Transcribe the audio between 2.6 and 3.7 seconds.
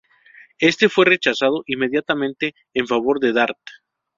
en favor de Dart.